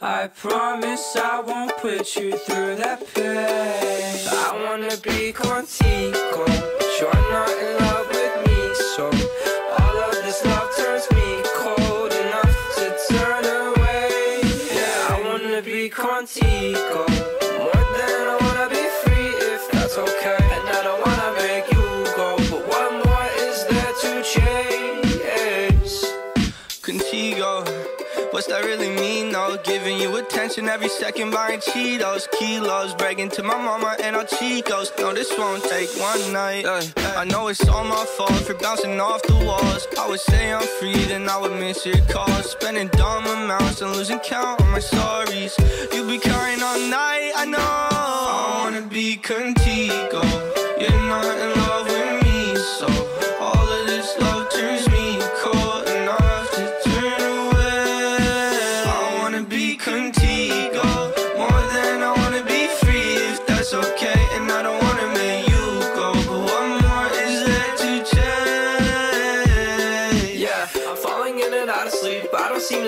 [0.00, 4.28] I promise I won't put you through that pain.
[4.30, 8.05] I wanna be contigo, but you're not in love
[28.48, 29.58] That really mean though?
[29.64, 34.96] Giving you attention every second, buying Cheetos, kilos, bragging to my mama and our Chicos.
[34.98, 36.64] No, this won't take one night.
[37.16, 39.88] I know it's all my fault for bouncing off the walls.
[39.98, 42.52] I would say I'm free, then I would miss your calls.
[42.52, 45.58] Spending dumb amounts and losing count on my sorries.
[45.92, 47.58] You be crying all night, I know.
[47.58, 50.22] I wanna be contigo.
[50.80, 52.86] You're not in love with me, so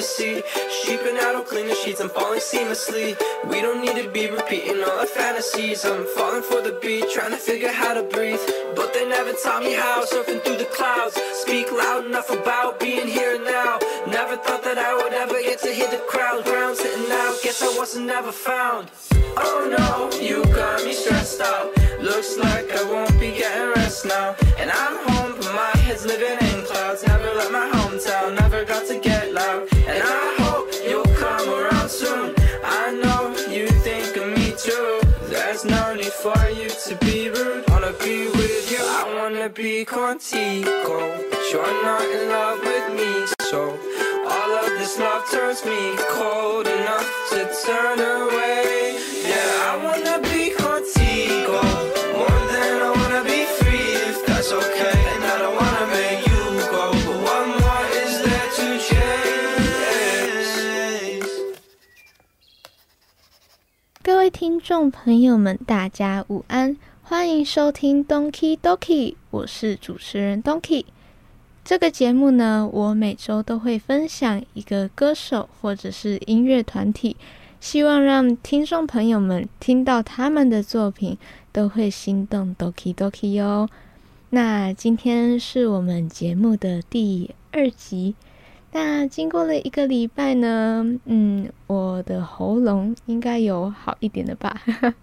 [0.08, 0.42] See.
[0.70, 2.00] Sheeping out, don't clean the sheets.
[2.00, 3.14] I'm falling seamlessly.
[3.50, 5.84] We don't need to be repeating all our fantasies.
[5.84, 8.40] I'm falling for the beat, trying to figure how to breathe.
[8.74, 10.04] But they never taught me how.
[10.06, 11.14] Surfing through the clouds.
[11.42, 13.78] Speak loud enough about being here now.
[14.06, 16.42] Never thought that I would ever get to hear the crowd.
[16.44, 17.36] Ground sitting out.
[17.42, 18.90] Guess I wasn't never found.
[19.36, 21.76] Oh no, you got me stressed out.
[22.00, 24.34] Looks like I won't be getting rest now.
[24.58, 27.06] And I'm home, but my head's living in clouds.
[27.06, 29.77] Never left my hometown, never got to get loud.
[29.88, 32.34] And I hope you'll come around soon.
[32.62, 35.00] I know you think of me too.
[35.32, 37.64] There's no need for you to be rude.
[37.70, 40.98] Wanna be with you, I wanna be contigo.
[41.30, 43.10] But you're not in love with me,
[43.50, 43.78] so
[44.28, 48.77] all of this love turns me cold enough to turn away.
[64.08, 70.86] 各位听众朋友们，大家午安，欢迎收听 Donkey Donkey，我是主持人 Donkey。
[71.62, 77.18] 这个节目呢，我每周都会分享一个歌手或者是音乐团体，
[77.60, 81.18] 希望让听众朋友们听到他们的作品
[81.52, 83.68] 都会心动 Donkey Donkey 哟。
[84.30, 88.14] 那今天是我们节目的第二集。
[88.70, 94.60] 那经过了一个礼拜呢，嗯，我的喉咙应该有好一点了吧？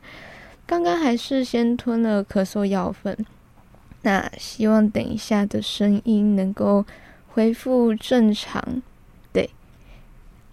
[0.68, 3.18] 刚刚还是先吞了咳嗽药粉，
[4.04, 6.86] 那希望等一下的声音能够
[7.28, 8.82] 恢复正常。
[9.34, 9.50] 对，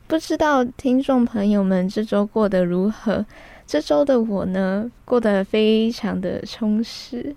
[0.07, 3.25] 不知道听众朋友们这周过得如何？
[3.67, 7.35] 这周的我呢，过得非常的充实。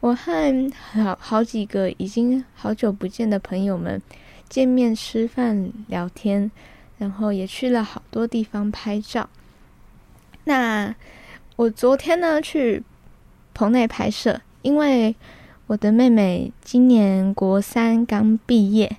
[0.00, 4.02] 我和好好几个已经好久不见的朋友们。
[4.52, 6.50] 见面吃饭聊天，
[6.98, 9.30] 然后也去了好多地方拍照。
[10.44, 10.94] 那
[11.56, 12.82] 我昨天呢去
[13.54, 15.16] 棚内拍摄，因为
[15.68, 18.98] 我的妹妹今年国三刚毕业，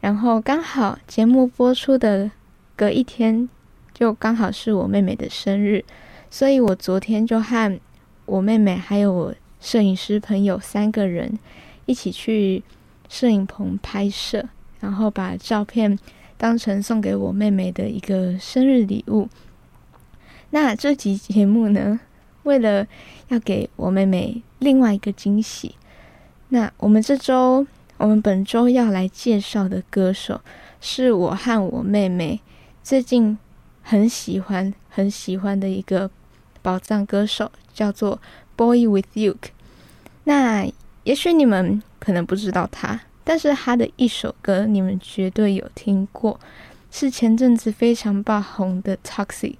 [0.00, 2.32] 然后刚好节目播出的
[2.74, 3.48] 隔一天，
[3.94, 5.84] 就刚好是我妹妹的生日，
[6.28, 7.78] 所以我昨天就和
[8.26, 11.38] 我妹妹还有我摄影师朋友三个人
[11.86, 12.64] 一起去
[13.08, 14.48] 摄影棚拍摄。
[14.82, 15.96] 然后把照片
[16.36, 19.28] 当成送给我妹妹的一个生日礼物。
[20.50, 22.00] 那这集节目呢，
[22.42, 22.84] 为了
[23.28, 25.76] 要给我妹妹另外一个惊喜，
[26.48, 27.64] 那我们这周，
[27.96, 30.40] 我们本周要来介绍的歌手，
[30.80, 32.40] 是我和我妹妹
[32.82, 33.38] 最近
[33.82, 36.10] 很喜欢、很喜欢的一个
[36.60, 38.20] 宝藏歌手，叫做
[38.56, 39.36] Boy with You。
[40.24, 40.68] 那
[41.04, 43.00] 也许你们可能不知道他。
[43.24, 46.38] 但是他的一首歌你们绝对有听过，
[46.90, 49.52] 是前阵子非常爆红的《Toxic》。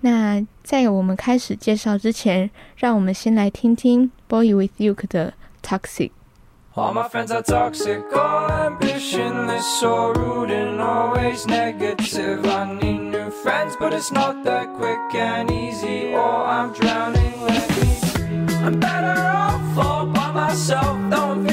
[0.00, 5.34] 那在我们开始介绍之前，让我们先来听听 Boy with You 的
[5.66, 6.10] 《Toxic》。
[6.74, 12.46] All my friends are toxic, all ambitionless, so rude and always negative.
[12.46, 13.68] I need new friends.
[13.78, 16.12] but it's not that quick and easy.
[16.14, 18.56] Or I'm drowning, let me free.
[18.64, 21.46] I'm better off all by myself, though I'm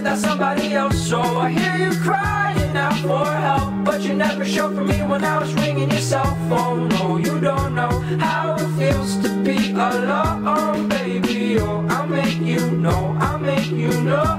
[0.00, 1.08] without somebody else.
[1.08, 5.22] So I hear you crying out for help, but you never showed for me when
[5.24, 6.88] I was ringing your cell phone.
[6.88, 11.58] No, you don't know how it feels to be alone, baby.
[11.58, 14.30] Oh, I'll make you know, I'll make you know.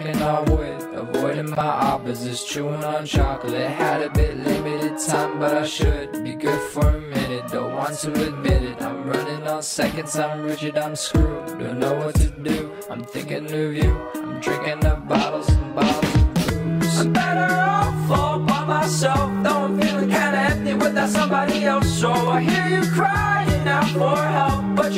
[0.00, 0.94] Wood.
[0.94, 3.70] Avoiding my opposites, chewing on chocolate.
[3.70, 7.50] Had a bit limited time, but I should be good for a minute.
[7.50, 8.82] Don't want to admit it.
[8.82, 11.58] I'm running on seconds, I'm rigid, I'm screwed.
[11.58, 12.72] Don't know what to do.
[12.88, 13.96] I'm thinking of you.
[14.14, 14.99] I'm drinking up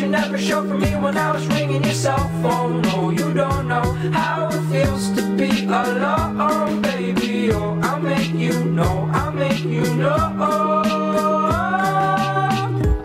[0.02, 2.82] you never showed for me when I was ringing your cell phone.
[2.82, 7.52] No, you don't know how it feels to be alone, baby.
[7.52, 10.82] Oh, I'll make you know, I'll make you know.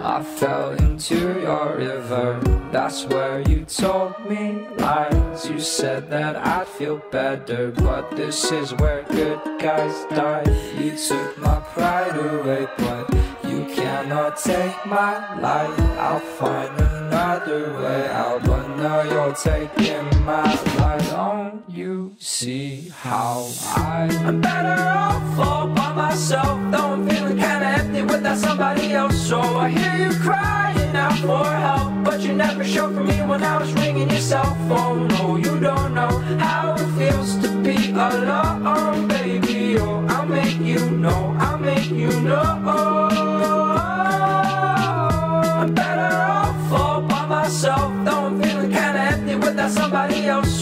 [0.01, 2.39] I fell into your river.
[2.71, 5.47] That's where you told me lies.
[5.47, 10.45] You said that I'd feel better, but this is where good guys die.
[10.79, 13.07] You took my pride away, but
[13.49, 15.79] you cannot take my life.
[15.97, 20.43] I'll find another way out, but now you're taking my
[20.79, 21.09] life.
[21.11, 24.09] Don't you see how I?
[24.25, 29.17] I'm better off all by myself, though I'm feeling kinda empty without somebody else.
[29.29, 33.43] So I hear you crying out for help, but you never showed for me when
[33.43, 35.07] I was ringing your cell phone.
[35.07, 39.77] No, you don't know how it feels to be alone, baby.
[39.79, 43.26] Oh, I'll make you know, I'll make you know.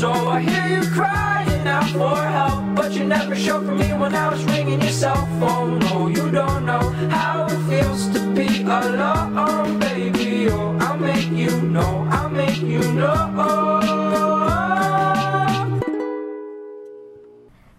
[0.04, 4.14] So I hear you crying out for help, but you never showed for me when
[4.14, 5.78] I was ringing your cell phone.
[5.81, 10.48] No, you don't know how it feels to be alone, baby.
[10.48, 13.28] Oh, I'll make you know, I'll make you know.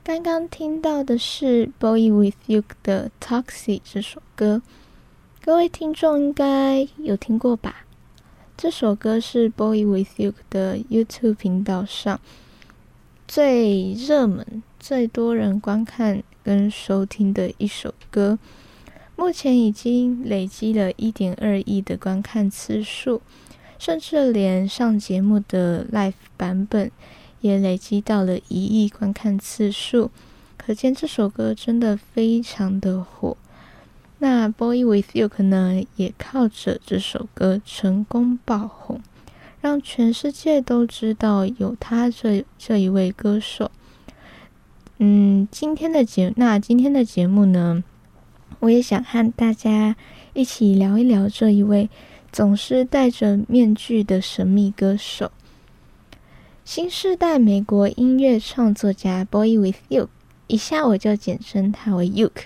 [0.03, 4.61] 刚刚听到的是《Boy with You》的《Toxic》这首歌，
[5.43, 7.84] 各位听众应该有听过吧？
[8.56, 12.18] 这首歌是《Boy with You》的 YouTube 频道上
[13.28, 18.38] 最热门、最多人观看跟收听的一首歌，
[19.14, 23.20] 目前已经累积了一点二亿的观看次数，
[23.78, 26.90] 甚至连上节目的 Live 版本。
[27.42, 30.10] 也累积到了一亿观看次数，
[30.56, 33.36] 可见这首歌真的非常的火。
[34.18, 39.00] 那《Boy with You》可能也靠着这首歌成功爆红，
[39.60, 43.70] 让全世界都知道有他这这一位歌手。
[44.98, 47.84] 嗯，今天的节那今天的节目呢，
[48.60, 49.94] 我也想和大家
[50.32, 51.90] 一起聊一聊这一位
[52.32, 55.30] 总是戴着面具的神秘歌手。
[56.64, 60.08] 新时代美国音乐创作家 Boy with You，
[60.46, 62.44] 以下我就简称他为 Uke，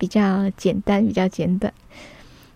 [0.00, 1.70] 比较简单，比较简短。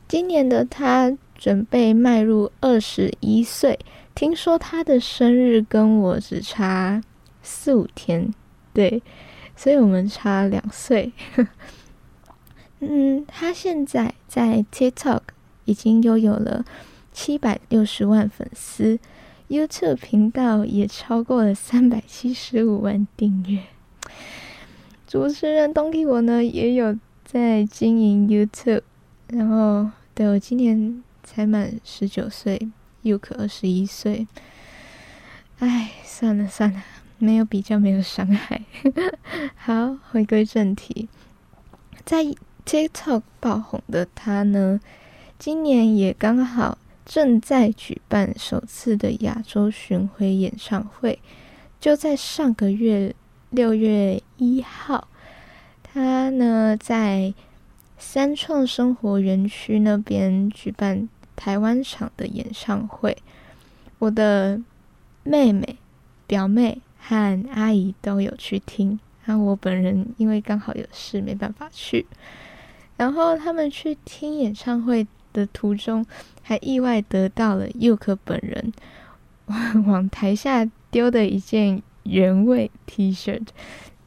[0.08, 3.78] 今年的他准备迈入二十一岁，
[4.14, 7.02] 听说他的生日跟我只差
[7.42, 8.32] 四五天，
[8.72, 9.02] 对，
[9.54, 11.12] 所以我们差两岁。
[12.80, 15.20] 嗯，他现在在 TikTok
[15.66, 16.64] 已经拥有了
[17.12, 18.98] 七百六十万粉丝。
[19.46, 23.58] YouTube 频道也超过了三百七十五万订阅。
[25.06, 26.98] 主持人东 K 我呢也有
[27.34, 28.82] 在经营 YouTube，
[29.26, 32.70] 然后对我今年才满十九岁
[33.02, 34.28] ，UK 二十一岁。
[35.58, 36.80] 唉，算了算了，
[37.18, 38.62] 没有比较没有伤害。
[39.58, 41.08] 好，回归正题，
[42.04, 42.24] 在
[42.64, 44.78] TikTok 爆红的他呢，
[45.36, 46.78] 今年也刚好。
[47.04, 51.18] 正在举办首次的亚洲巡回演唱会，
[51.80, 53.12] 就在上个月
[53.50, 55.08] 六月一号，
[55.94, 57.32] 他呢在
[57.96, 63.16] 三创生活园区那边举办台湾场的演唱会。
[64.00, 64.60] 我的
[65.22, 65.76] 妹妹、
[66.26, 72.04] 表妹和阿姨都有去听，然后我本人因为刚好有事没办法去。
[72.96, 75.06] 然后他们去听演唱会。
[75.34, 76.06] 的途中，
[76.42, 78.72] 还意外得到了佑可本人
[79.84, 83.44] 往台下丢的一件原味 T 恤，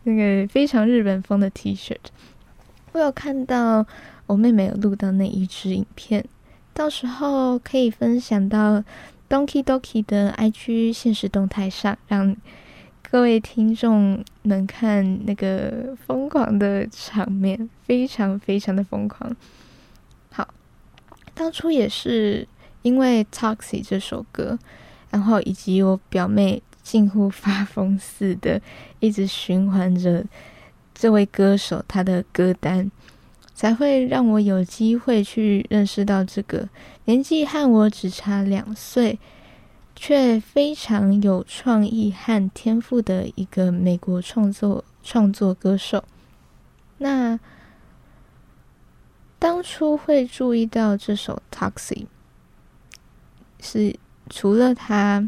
[0.08, 1.96] 那个非常日本风的 T 恤。
[2.94, 3.86] 我有看到
[4.26, 6.24] 我妹妹有录到那一支影片，
[6.74, 8.84] 到时候可以分享到
[9.30, 12.36] Donkey Donkey 的 IG 现实动态上，让。
[13.10, 19.34] 各位听众能，看那个疯狂的场面，非常非常的疯狂。
[20.30, 20.46] 好，
[21.34, 22.46] 当初也是
[22.82, 24.60] 因为《Toxic》这首歌，
[25.10, 28.62] 然后以及我表妹近乎发疯似的
[29.02, 30.24] 一直循环着
[30.94, 32.90] 这位歌手他的歌单，
[33.54, 36.70] 才会让我有机会去认识到这个
[37.04, 39.20] 年纪和我只差两岁。
[40.00, 46.04] 却非常有创意和天赋的一个美国创作创作歌手。
[47.00, 47.40] 那
[49.40, 52.06] 当初会注意到这首《Taxi》，
[53.60, 53.98] 是
[54.30, 55.28] 除了他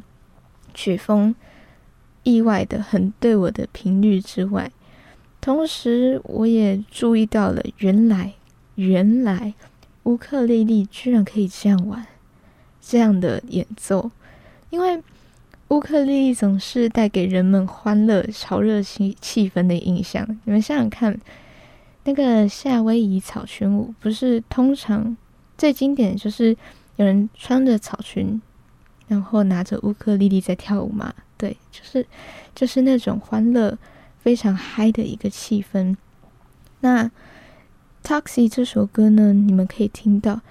[0.75, 1.33] 曲风
[2.29, 4.71] 意外的很对我的频率之外，
[5.41, 8.33] 同时我也注意到了原来
[8.75, 9.53] 原来
[10.03, 12.05] 乌克丽丽居然可以这样玩，
[12.81, 14.11] 这样的演奏。
[14.69, 15.01] 因为
[15.69, 20.25] 乌克丽丽总是带给人们欢乐、潮热气气氛的印象。
[20.45, 21.19] 你们想想看，
[22.03, 25.15] 那个夏威夷草裙舞，不是通常
[25.57, 26.55] 最经典就是
[26.95, 28.41] 有人穿着草裙，
[29.07, 31.13] 然后拿着乌克丽丽在跳舞吗？
[31.39, 32.05] 对，就是
[32.53, 33.75] 就是那种欢乐、
[34.19, 35.95] 非常嗨的一个气氛。
[36.81, 37.05] 那
[38.03, 40.41] 《Taxi》这首歌呢，你们可以听到。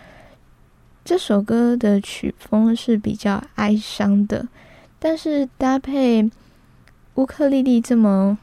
[1.05, 4.49] 这首歌的曲风是比较哀伤的，
[4.99, 6.31] 但是搭配
[7.15, 8.39] 乌克丽丽这么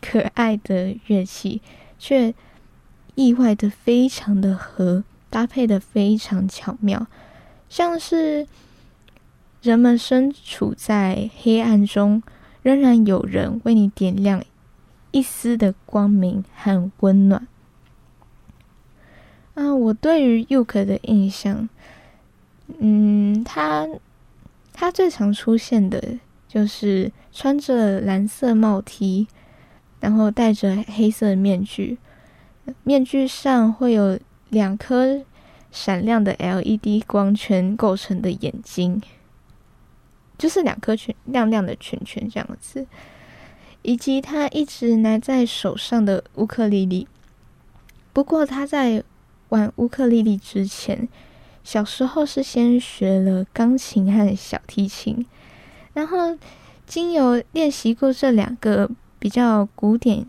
[0.00, 1.62] 可爱的乐器，
[1.98, 2.34] 却
[3.14, 7.06] 意外的非常的合，搭配的非常巧妙，
[7.70, 8.46] 像是
[9.60, 12.22] 人们身处在黑暗中，
[12.62, 14.42] 仍然有人为你点亮
[15.10, 17.46] 一丝的光明和温暖。
[19.54, 21.68] 啊，我对于 Yuke 的印象，
[22.78, 23.88] 嗯，他
[24.72, 29.26] 他最常出现的就是穿着蓝色帽 T，
[29.98, 31.98] 然后戴着黑色面具，
[32.84, 34.16] 面具上会有
[34.50, 35.22] 两颗
[35.72, 39.02] 闪亮的 LED 光圈构成的眼睛，
[40.38, 42.86] 就是两颗圈亮亮的圈圈这样子，
[43.82, 47.06] 以及他一直拿在手上的乌克丽丽，
[48.12, 49.04] 不过他在。
[49.50, 51.08] 玩乌克丽丽之前，
[51.64, 55.24] 小时候是先学了钢琴和小提琴，
[55.94, 56.36] 然后
[56.86, 60.26] 经由练习过这两个比较古典、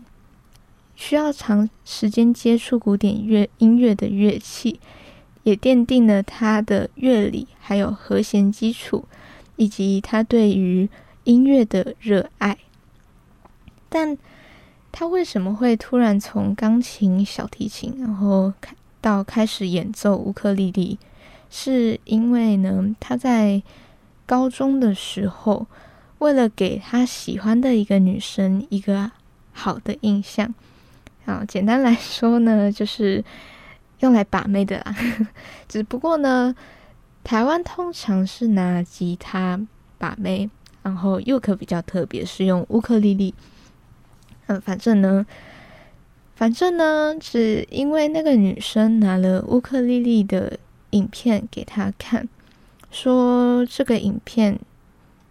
[0.96, 4.80] 需要长时间接触古典乐音乐的乐器，
[5.42, 9.04] 也奠定了他的乐理还有和弦基础，
[9.60, 10.88] 以及他对于
[11.24, 12.56] 音乐的热爱。
[13.90, 14.16] 但
[14.90, 18.74] 他为什么会突然从钢琴、小提琴，然后开？
[19.02, 20.98] 到开始演奏乌克丽丽，
[21.48, 23.62] 是因为呢，他在
[24.26, 25.66] 高中的时候，
[26.18, 29.10] 为了给他喜欢的一个女生一个
[29.52, 30.52] 好的印象，
[31.24, 33.24] 啊，简单来说呢，就是
[34.00, 34.94] 用来把妹的啦。
[35.66, 36.54] 只不过呢，
[37.22, 39.60] 台湾通常是拿吉他
[39.98, 40.50] 把妹，
[40.82, 43.34] 然后又可比较特别，是用乌克丽丽。
[44.46, 45.26] 嗯，反正呢。
[46.34, 50.58] 反正呢，只因为那个女生拿了乌克丽丽的
[50.92, 52.26] 影片给他看，
[52.90, 54.58] 说这个影片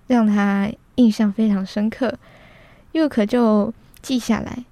[0.05, 2.19] 让他印象非常深刻，
[2.91, 4.65] 又可就记下来，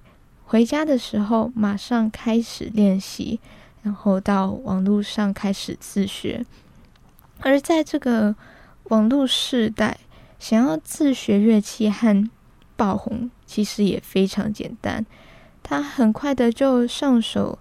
[0.44, 3.40] 回家的时候马上开始练习，
[3.82, 6.46] 然后到网络上开始自学。
[7.40, 8.34] 而在这个
[8.84, 9.98] 网络时代，
[10.38, 12.28] 想要自学乐器和
[12.76, 15.04] 爆红，其实也非常简单。
[15.62, 17.58] 他很快的就上手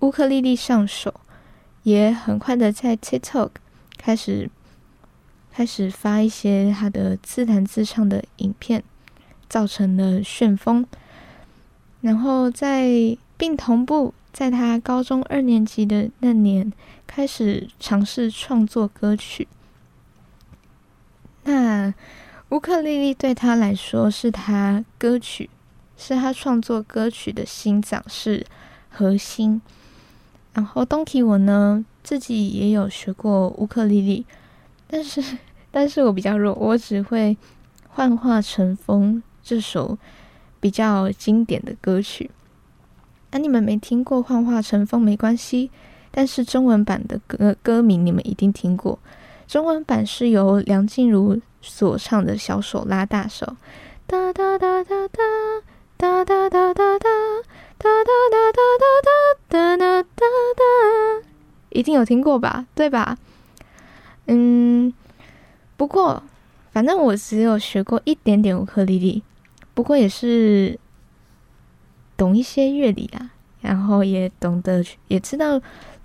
[0.00, 1.14] 乌克丽丽上手，
[1.82, 3.50] 也很快的在 TikTok
[3.96, 4.50] 开始
[5.52, 8.82] 开始发一些他的自弹自唱的影片，
[9.48, 10.86] 造成了旋风。
[12.00, 16.72] 然后在并同步在他高中二年级的那年
[17.08, 19.48] 开始尝试创作歌曲。
[21.42, 21.92] 那
[22.50, 25.50] 乌克丽丽对他来说是他歌曲。
[26.00, 28.46] 是他创作歌曲的心脏，是
[28.88, 29.60] 核心。
[30.52, 34.24] 然后 Donkey 我呢，自己也有学过乌克丽丽，
[34.86, 35.20] 但是
[35.72, 37.36] 但是我比较弱，我只会
[37.88, 39.98] 《幻化成风》这首
[40.60, 42.30] 比较经典的歌曲。
[43.32, 45.72] 那你们没听过《幻化成风》没关系，
[46.10, 48.98] 但是中文版的歌歌名你们一定听过。
[49.46, 53.56] 中文版是由梁静茹所唱的小手拉大手，
[54.06, 55.24] 哒哒哒哒哒
[55.96, 57.04] 哒哒哒哒哒哒
[57.78, 58.66] 哒哒哒
[59.48, 61.26] 哒哒哒哒哒，
[61.70, 62.66] 一定有听过吧？
[62.74, 63.16] 对吧？
[64.26, 64.92] 嗯，
[65.76, 66.22] 不过
[66.72, 69.22] 反正我只有学过一点点乌克丽丽，
[69.72, 70.78] 不过也是
[72.16, 73.30] 懂一些乐理啊，
[73.62, 75.58] 然后也懂得也知道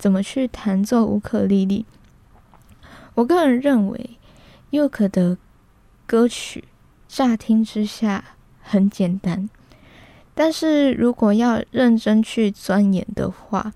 [0.03, 1.85] 怎么去弹奏乌克丽丽。
[3.13, 4.17] 我个人认为
[4.71, 5.37] ，Yoke 的
[6.05, 6.65] 歌曲
[7.07, 9.49] 乍听之下很简单，
[10.35, 13.71] 但是如果要认真去钻研的话，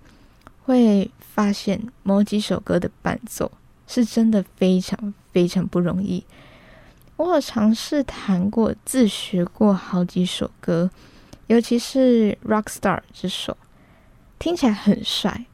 [0.65, 3.49] 会发现某几首歌的伴奏
[3.87, 6.25] 是真的非常非常不容易。
[7.15, 10.91] 我有尝试弹过、自学过好几首歌，
[11.47, 13.55] 尤其是《Rockstar》这首，
[14.37, 15.45] 听起来很帅。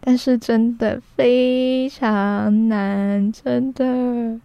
[0.00, 4.40] 但是真的非常难，真的。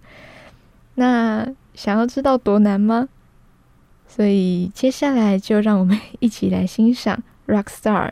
[0.96, 3.10] 那想要知道多难吗？
[4.08, 7.22] 所以接下来就让我们一起来欣赏
[7.54, 8.10] 《Rockstar》。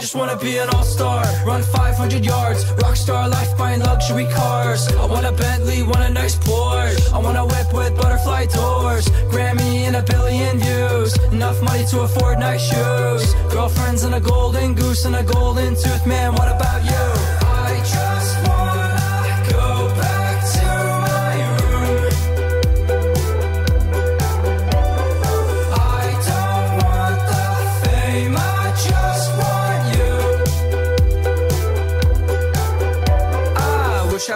[0.00, 1.22] Just wanna be an all-star.
[1.44, 2.64] Run 500 yards.
[2.82, 4.88] Rockstar life buying luxury cars.
[4.88, 7.12] I want a Bentley, want a nice Porsche.
[7.12, 9.06] I want a whip with butterfly doors.
[9.32, 11.16] Grammy and a billion views.
[11.32, 13.34] Enough money to afford nice shoes.
[13.52, 17.09] Girlfriends and a golden goose and a golden tooth Man, what about you?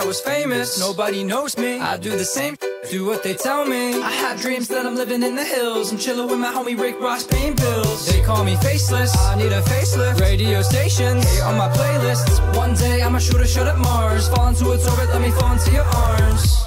[0.07, 0.79] Was famous.
[0.79, 1.81] Nobody knows me.
[1.81, 2.57] I do the same,
[2.91, 4.03] do what they tell me.
[4.03, 5.93] I had dreams that I'm living in the hills.
[5.93, 8.07] I'm chilling with my homie Rick Ross paying bills.
[8.07, 9.17] They call me faceless.
[9.17, 10.21] I need a facelift.
[10.21, 12.57] Radio stations hate on my playlists.
[12.57, 14.29] One day I'ma shoot a shot at Mars.
[14.29, 16.64] Fall into its orbit, let me fall into your arms.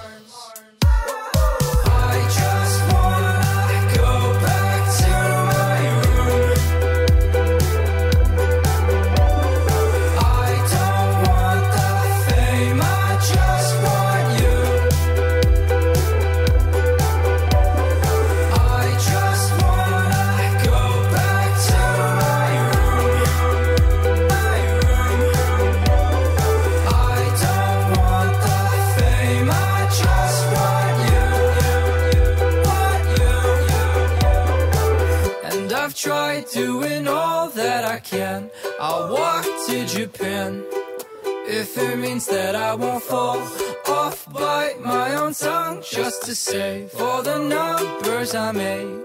[42.67, 43.39] I won't fall
[43.87, 49.03] off, bite my own tongue just to save all the numbers I made.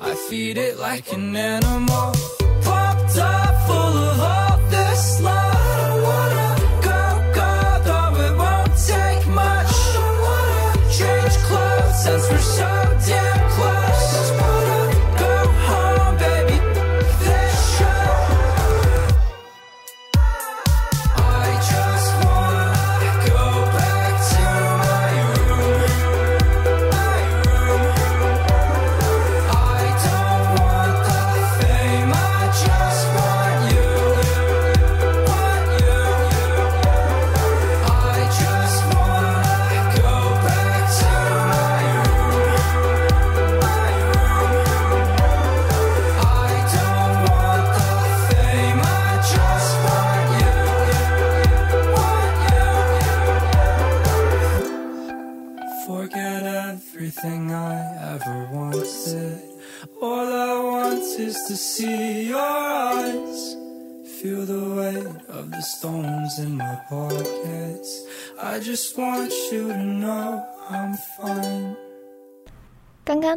[0.00, 2.14] I feed it like an animal,
[2.62, 4.11] popped up full of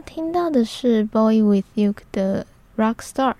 [0.05, 2.45] 听到的是《Boy with You》的
[2.81, 3.31] 《Rockstar》。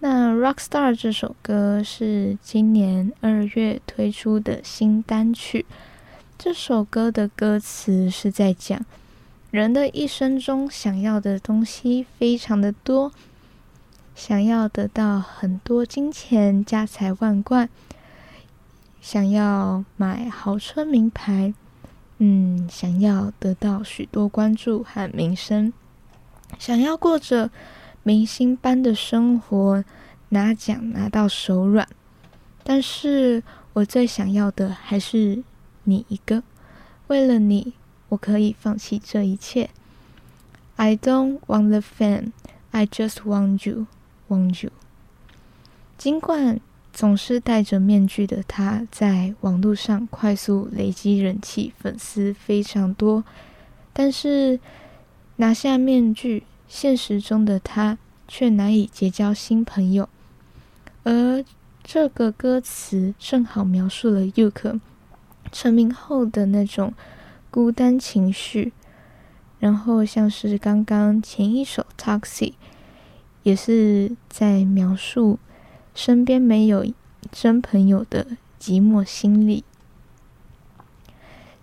[0.00, 5.64] 那《Rockstar》这首歌是今年二月推出的新单曲。
[6.36, 8.84] 这首歌的歌词是在讲，
[9.50, 13.12] 人的一生中想要的东西非常的多，
[14.14, 17.68] 想要得到很多金钱、家财万贯。
[19.00, 21.54] 想要买豪车名牌，
[22.18, 25.72] 嗯，想要得到许多关注和名声，
[26.58, 27.50] 想要过着
[28.02, 29.84] 明星般的生活，
[30.30, 31.86] 拿奖拿到手软，
[32.64, 35.44] 但是我最想要的还是
[35.84, 36.42] 你一个。
[37.06, 37.74] 为了你，
[38.08, 39.70] 我可以放弃这一切。
[40.76, 42.32] I don't want the fame,
[42.72, 43.86] I just want you,
[44.28, 44.72] want you。
[45.96, 46.60] 尽管
[46.98, 53.22] 总是戴着面具的他，在网络上快速累积人气，粉丝非常多，
[53.92, 54.58] 但是
[55.36, 60.08] 拿下面具，现实中的他却难以结交新朋友。
[61.04, 61.44] 而
[61.84, 64.80] 这个歌词正好描述了 Yuk
[65.52, 66.92] 成名后的那种
[67.48, 68.72] 孤单情绪，
[69.60, 72.50] 然后像是刚刚前一首《Taxi》，
[73.44, 75.38] 也是在描述
[75.98, 76.86] 身边没有
[77.32, 78.24] 真朋友的
[78.60, 79.64] 寂寞心理。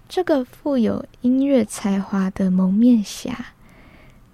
[0.09, 3.53] 这个富有音乐才华的蒙面侠、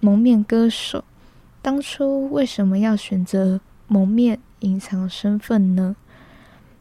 [0.00, 1.04] 蒙面歌手，
[1.62, 4.40] 当初为什么要选择蒙面？
[4.58, 5.94] 隐藏身份呢？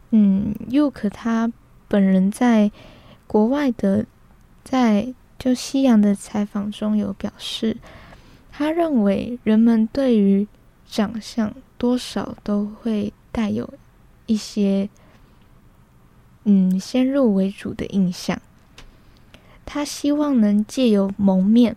[0.09, 1.51] 嗯，Yuk 他
[1.87, 2.71] 本人在
[3.27, 4.07] 国外的，
[4.63, 7.77] 在就西洋的采访中有表示，
[8.51, 10.47] 他认为人们对于
[10.87, 13.67] 长相多少都会带有
[14.27, 14.87] 一些
[16.43, 18.39] 嗯先入为主的印象。
[19.65, 21.75] 他希望能借由蒙面，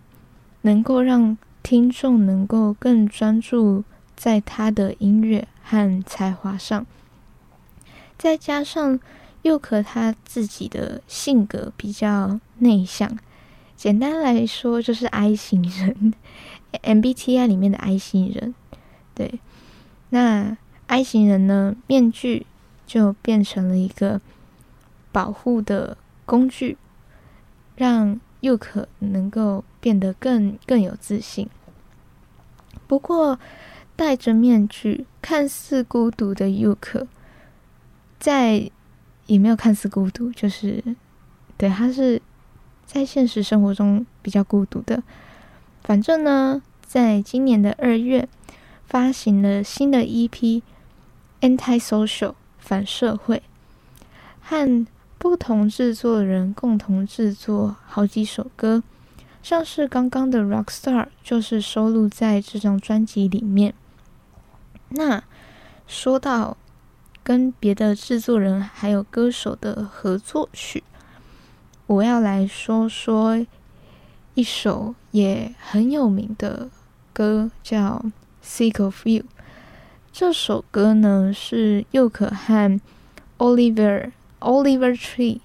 [0.60, 3.82] 能够让听众能够更专注
[4.14, 5.48] 在他的音乐。
[5.66, 6.84] 和才华上，
[8.18, 9.00] 再加上
[9.40, 13.18] 佑可他自己的性格比较内向，
[13.74, 16.12] 简单来说就是 I 型人，
[16.84, 18.54] MBTI 里面的 I 型人。
[19.14, 19.40] 对，
[20.14, 22.46] 那 I 型人呢，面具
[22.87, 24.20] 就变成了一个
[25.11, 26.79] 保护的工具，
[27.74, 31.50] 让佑可能够变得更更有自信。
[32.87, 33.40] 不过，
[33.96, 37.09] 戴着面具、看似孤独的 Yuke，
[38.20, 38.70] 在
[39.27, 40.81] 也没有看似孤独，就是
[41.57, 42.22] 对他是
[42.87, 45.03] 在现实生活中比较孤独的。
[45.83, 48.29] 反正呢，在今年的二月
[48.87, 50.31] 发行了新的 EP
[51.40, 53.42] 《Anti-Social》反社会，
[54.40, 54.87] 和
[55.18, 58.83] 不同制作人共同制作好几首歌，
[59.42, 63.75] 像是刚刚的《Rockstar》就是收录在这张专辑里面。
[64.90, 65.23] 那
[65.87, 66.57] 说到
[67.23, 70.85] 跟别的制作人还有歌手的合作曲，
[71.87, 73.44] 我要来说说
[74.35, 76.68] 一首也很有名的
[77.12, 78.03] 歌，叫
[78.44, 79.22] 《Sick of You》。
[80.12, 82.80] 这首歌呢是佑可和
[83.38, 85.40] Oliver Oliver Tree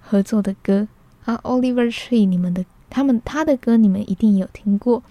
[0.00, 0.88] 合作的歌
[1.24, 5.02] 啊，Oliver Tree，你们的他们他的歌你们一定有听过。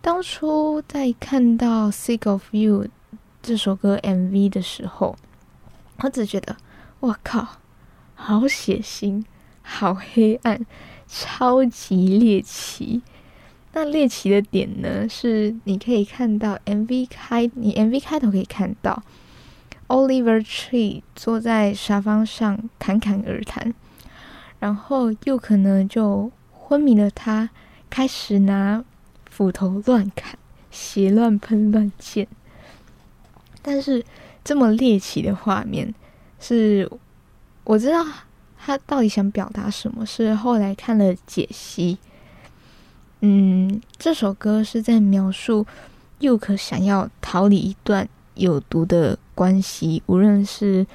[0.00, 2.84] 当初在看到《Sick of You》
[3.42, 5.16] 这首歌 MV 的时候，
[5.98, 6.56] 我只觉得，
[7.00, 7.56] 我靠，
[8.14, 9.24] 好血腥，
[9.62, 10.64] 好黑暗，
[11.08, 13.02] 超级猎奇。
[13.72, 19.02] 那猎奇的点呢，是你可以看到 MV 开，你 MV 开头可以看到
[19.88, 23.74] Oliver Tree 坐在沙发上侃侃而谈，
[24.58, 27.50] 然后又可能就昏迷了，他
[27.88, 28.84] 开始拿。
[29.32, 30.36] 斧头乱砍，
[30.70, 32.26] 血乱喷乱溅。
[33.62, 34.04] 但是
[34.44, 35.94] 这么猎奇的画面，
[36.40, 36.90] 是
[37.64, 38.04] 我知道
[38.58, 40.04] 他到底想表达什么。
[40.04, 41.96] 是后来看了解析，
[43.20, 45.66] 嗯，这首歌是在描述
[46.20, 50.86] 佑可想要逃离一段有毒的关系，无论是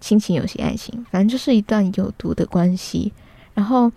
[0.00, 3.12] 亲情、友情、爱情，反正就是一段有毒的关系。
[3.54, 3.90] 然后。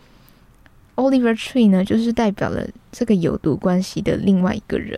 [0.98, 4.98] Oliver Tree 呢，就是代表了这个有毒关系的另外一个人。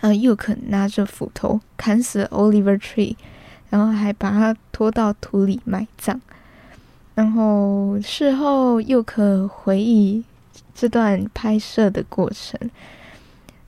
[0.00, 3.14] 啊，又可拿着斧头砍死 Oliver Tree，
[3.70, 6.20] 然后还把他拖到土里埋葬。
[7.14, 10.24] 然后事后又可回忆
[10.74, 12.58] 这段拍摄的过程，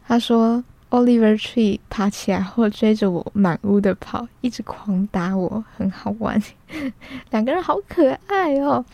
[0.06, 6.42] 他说：“Oliver Tree 爬起来后追着我满屋的跑，一直狂打我，很好玩。
[7.30, 8.84] 两个人好可爱哦。”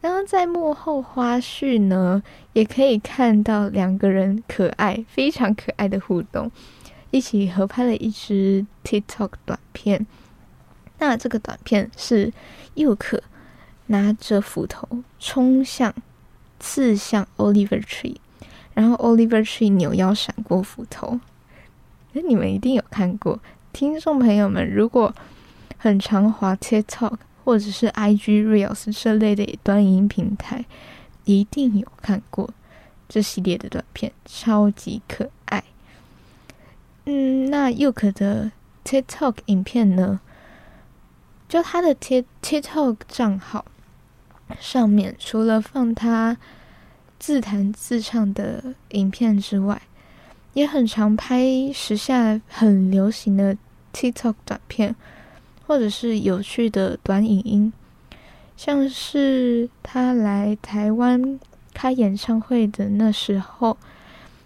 [0.00, 6.50] 然后在幕后花絮呢，也可以看到两个人可爱、非常可爱的互动，
[7.10, 10.06] 一起合拍了一支 TikTok 短片。
[10.98, 12.30] 那这个短片是
[12.74, 13.22] 佑可
[13.86, 14.86] 拿着斧头
[15.18, 15.94] 冲向、
[16.64, 18.16] 刺向 Oliver Tree，
[18.72, 21.20] 然后 Oliver Tree 扭腰闪过斧头。
[22.12, 23.38] 那你们一定有看过，
[23.74, 25.14] 听众朋友们，如果
[25.76, 27.18] 很常滑 TikTok。
[27.44, 30.64] 或者是 IG Reels 这类的短音平台，
[31.26, 32.48] 一定有看过
[33.06, 35.62] 这系列的短片，超级可爱。
[37.04, 38.50] 嗯，那 Yuk 的
[38.82, 40.20] TikTok 影片呢？
[41.46, 43.66] 就他的 T TikTok 账号
[44.60, 46.36] 上面，除了放他
[47.18, 49.80] 自弹自唱的影片之外，
[50.52, 53.56] 也很常拍时下很流行的
[53.92, 54.94] TikTok 短片，
[55.66, 57.72] 或者是有趣的短影音，
[58.56, 61.40] 像是他来台湾
[61.72, 63.76] 开演唱会的那时候，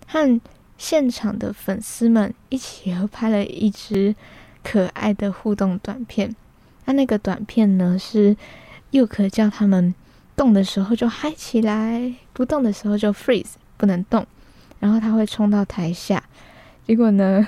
[0.06, 0.40] 和
[0.78, 4.14] 现场的粉丝们一起合拍了一支
[4.62, 6.34] 可爱的互动短片。
[6.84, 8.34] 那那个短片呢，是
[8.90, 9.94] 又可叫他们
[10.36, 14.26] 动的时候就嗨起来，不动的时候就 freeze，不能动。
[14.80, 16.22] 然后他会冲到台下，
[16.86, 17.46] 结果呢，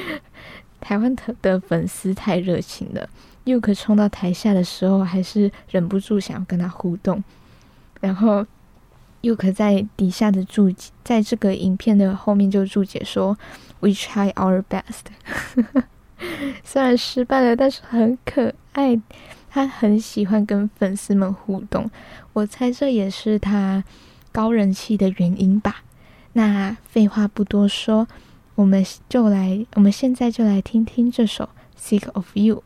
[0.80, 3.08] 台湾的的粉丝太热情了，
[3.44, 7.24] 又可冲到台下的时候，还是忍不住想要跟他互动。
[8.00, 8.46] 然后
[9.22, 13.38] 又可在底下的注解，在这个影片的后面就注解说
[13.80, 15.06] ：“We try our best。
[16.62, 19.00] ”虽然失败了，但是很可爱。
[19.54, 21.90] 他很喜欢跟粉丝们互动，
[22.32, 23.84] 我猜这也是他
[24.32, 25.82] 高人气的原因吧。
[26.32, 28.08] 那废话不多说，
[28.54, 32.56] 我们就来，我们现在就来听听这首《Sick of You》。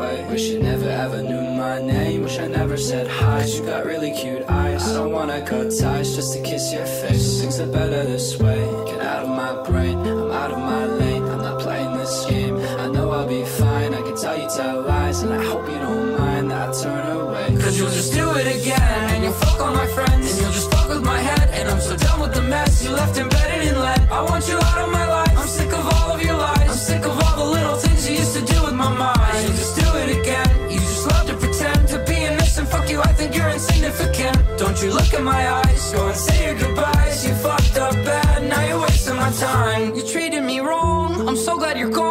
[0.00, 0.26] Way.
[0.30, 2.22] Wish you never ever knew my name.
[2.22, 3.44] Wish I never said hi.
[3.44, 4.82] You got really cute eyes.
[4.88, 7.40] I don't wanna cut ties just to kiss your face.
[7.40, 8.62] Things are better this way.
[8.90, 9.98] Get out of my brain.
[9.98, 11.24] I'm out of my lane.
[11.32, 12.56] I'm not playing this game.
[12.84, 13.92] I know I'll be fine.
[13.98, 17.04] I can tell you tell lies, and I hope you don't mind that I turn
[17.18, 17.46] away.
[17.62, 20.70] Cause you'll just do it again, and you'll fuck all my friends, and you'll just
[20.72, 21.46] fuck with my head.
[21.58, 24.02] And I'm so done with the mess you left embedded in lead.
[24.18, 24.59] I want you
[34.82, 35.92] you look in my eyes.
[35.92, 37.26] Go and say your goodbyes.
[37.26, 38.48] You fucked up bad.
[38.48, 39.94] Now you're wasting my time.
[39.94, 41.28] You treated me wrong.
[41.28, 42.09] I'm so glad you're gone.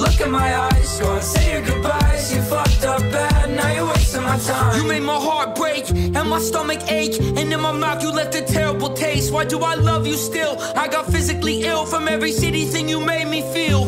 [0.00, 1.00] Look in my eyes.
[1.00, 2.34] Go and say your goodbyes.
[2.34, 3.50] You fucked up bad.
[3.50, 4.76] Now you're wasting my time.
[4.76, 7.18] You made my heart break and my stomach ache.
[7.20, 9.32] And in my mouth, you left a terrible taste.
[9.32, 10.54] Why do I love you still?
[10.76, 13.82] I got physically ill from every shitty thing you made me feel.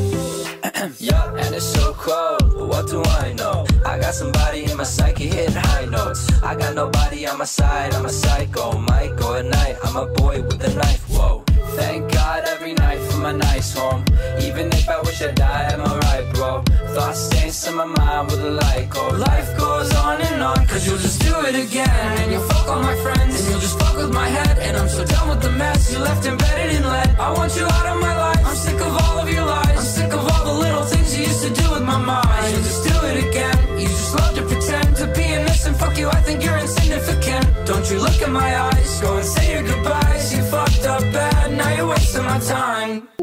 [0.98, 2.40] Yeah, and it's so cold.
[2.54, 3.66] But what do I know?
[3.86, 6.26] I got somebody in my psyche hitting high notes.
[6.42, 7.94] I got nobody on my side.
[7.94, 8.72] I'm a psycho.
[9.16, 9.76] Go at night.
[9.84, 11.02] I'm a boy with a knife.
[11.08, 11.44] Whoa.
[11.76, 14.04] Thank God every night my nice home.
[14.40, 16.62] Even if I wish I died, I'm alright, bro.
[16.94, 19.18] Thoughts stains in my mind with a light cold.
[19.18, 22.18] Life goes on and on, cause you'll just do it again.
[22.20, 24.58] And you'll fuck all my friends, and you'll just fuck with my head.
[24.58, 27.10] And I'm so done with the mess you left embedded in lead.
[27.18, 28.44] I want you out of my life.
[28.44, 29.78] I'm sick of all of your lies.
[29.78, 32.52] I'm sick of all the little things you used to do with my mind.
[32.52, 33.78] You'll just do it again.
[33.78, 35.31] You just love to pretend to be
[35.66, 35.76] innocent.
[35.76, 37.66] Fuck you, I think you're insignificant.
[37.66, 39.00] Don't you look in my eyes.
[39.00, 40.36] Go and say your goodbyes.
[40.36, 41.56] You fucked up bad.
[41.56, 43.21] Now you're wasting my time.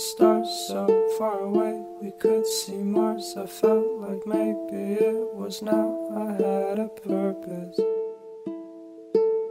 [0.00, 0.86] Stars so
[1.18, 3.34] far away we could see Mars.
[3.36, 7.78] I felt like maybe it was now I had a purpose.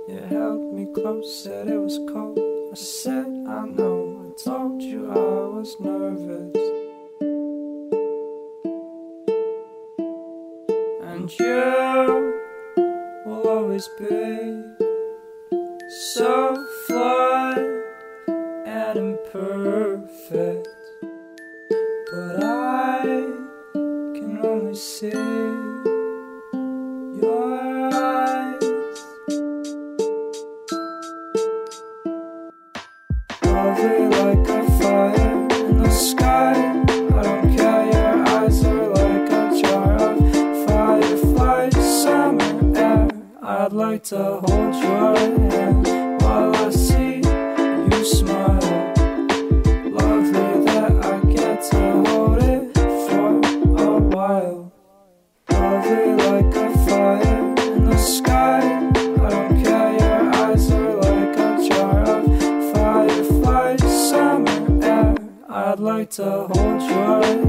[0.08, 2.40] You held me close, said it was cold.
[2.40, 6.58] I said, I know, I told you I was nervous.
[11.10, 12.34] And you
[13.28, 14.64] will always be
[15.90, 17.54] so fly
[18.66, 19.89] and imperfect.
[24.80, 25.10] See
[27.22, 28.64] your eyes.
[34.10, 36.54] Like a fire in the sky.
[36.54, 40.18] I don't care, your eyes are like a jar of
[40.66, 43.08] fireflies, summer air.
[43.42, 45.88] I'd like to hold your hand
[46.22, 48.89] while I see you smile.
[66.20, 67.49] so hold your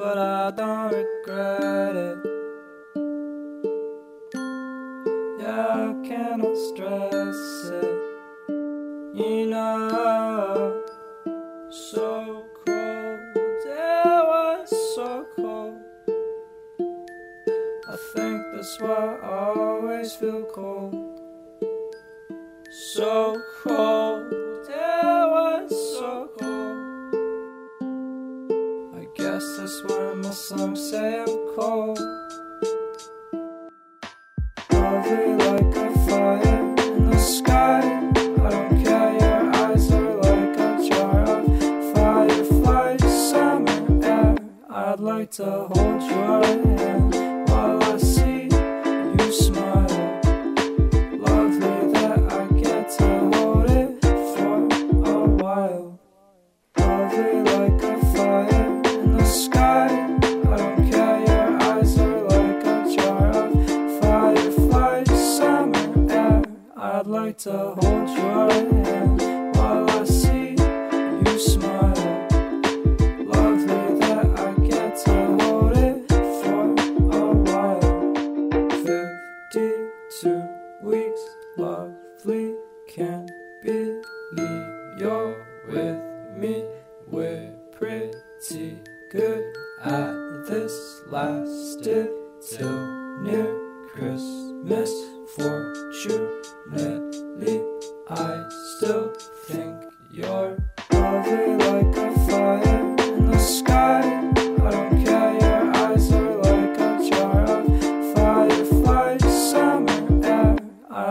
[0.00, 2.18] but I don't regret it.
[5.40, 7.40] Yeah, I cannot stress
[7.82, 8.00] it.
[9.12, 10.82] You know,
[11.68, 13.20] so cold.
[13.36, 15.78] It was so cold.
[17.86, 20.94] I think that's why I always feel cold.
[22.70, 23.99] So cold,
[29.80, 31.98] that's why my songs say I'm cold.
[34.72, 37.80] Lovely like a fire in the sky.
[37.80, 44.36] I don't care, your eyes are like a jar of fireflies, summer air.
[44.68, 48.48] I'd like to hold your hand while I see
[49.18, 49.79] you smile.
[67.40, 67.99] it's a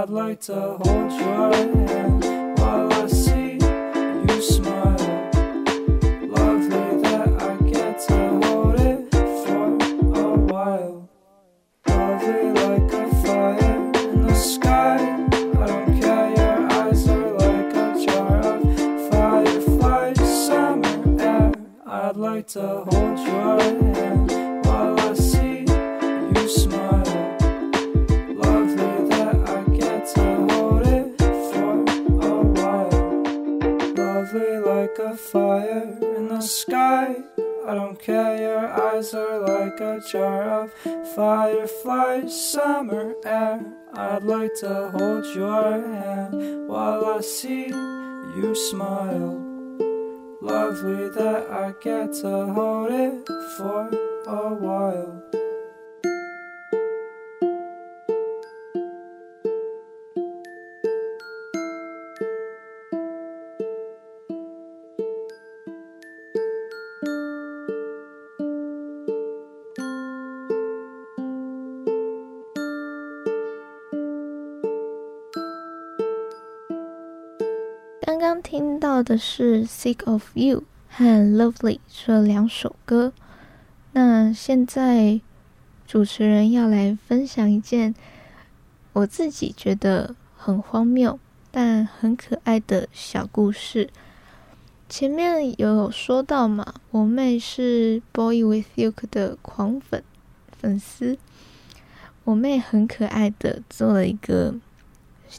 [0.02, 2.24] I'd like to hold your hand
[2.58, 3.60] while I see
[4.30, 4.89] you smile.
[42.30, 43.66] Summer air.
[43.94, 49.46] I'd like to hold your hand while I see you smile.
[50.42, 53.28] Lovely that I get to hold it
[53.58, 53.90] for
[54.28, 55.24] a while.
[79.00, 81.06] 到的是《Sick of You》和
[81.38, 83.14] 《Lovely》这两首歌。
[83.94, 85.22] 那现在
[85.88, 87.96] 主持人要来分享一件
[88.92, 91.18] 我自己觉得很荒谬
[91.50, 93.90] 但很可爱的小故事。
[94.90, 100.04] 前面有说到嘛，我妹是《Boy with You》的狂粉
[100.52, 101.18] 粉丝。
[102.26, 104.56] 我妹很可爱的做了一个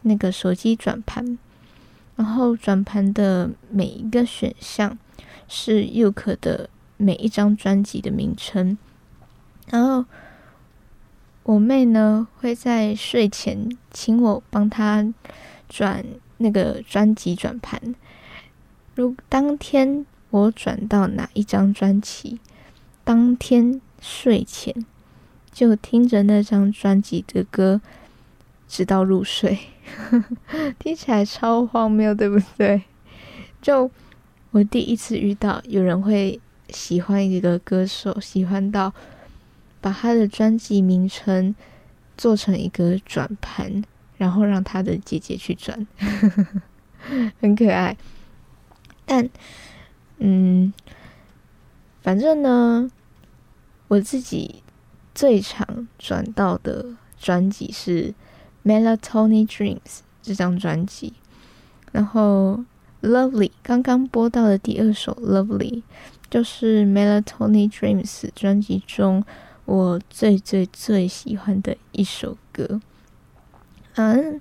[0.05, 1.39] 那个手机转盘，
[2.21, 4.99] 然后转盘的每一个选项
[5.49, 6.69] 是 Yuke 的
[6.99, 8.77] 每一张专辑的名称，
[9.71, 10.05] 然后
[11.45, 15.11] 我妹呢会在睡前请我帮她
[15.67, 16.05] 转
[16.37, 17.95] 那个专辑转盘，
[18.95, 22.39] 如当天我转到哪一张专辑，
[23.03, 24.85] 当天睡前。
[25.51, 27.81] 就听着那张专辑的歌，
[28.71, 29.59] 直到入睡，
[30.79, 32.81] 听起来超荒谬，对不对？
[33.61, 33.91] 就
[34.53, 38.95] 我第一次遇到有人会喜欢一个歌手，喜欢到
[39.81, 41.53] 把他的专辑名称
[42.17, 43.83] 做成一个转盘，
[44.17, 45.85] 然后让他的姐姐去转，
[47.43, 47.97] 很可爱。
[49.05, 49.29] 但，
[50.19, 50.73] 嗯，
[52.03, 52.89] 反正呢，
[53.89, 54.63] 我自己。
[55.13, 56.87] 最常转到的
[57.19, 58.05] 专辑是
[58.65, 59.79] 《Melatonin Dreams》
[60.23, 61.15] 这张专辑，
[61.93, 62.65] 然后
[63.09, 65.73] 《Lovely》刚刚播到的第二首《Lovely》
[66.29, 68.05] 就是《Melatonin Dreams》
[68.35, 69.25] 专辑中
[69.65, 72.81] 我最最最喜欢的一首歌，
[73.95, 74.41] 嗯，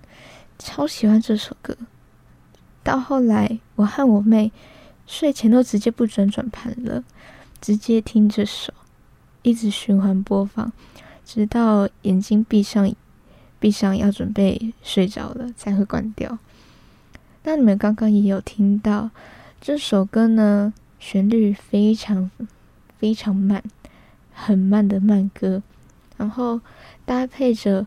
[0.57, 1.77] 超喜欢这首歌。
[2.83, 4.51] 到后来，我和我妹
[5.05, 7.03] 睡前都直接不转转盘了，
[7.61, 8.73] 直接听这首。
[9.41, 10.71] 一直循环播放，
[11.23, 12.93] 直到眼睛闭上，
[13.59, 16.37] 闭上要准备睡着了才会关掉。
[17.43, 19.09] 那你们刚刚也有听到
[19.59, 20.73] 这首歌呢？
[20.99, 22.31] 旋律非常
[22.97, 23.63] 非常慢，
[24.33, 25.61] 很慢的慢歌，
[26.17, 26.61] 然后
[27.05, 27.85] 搭配着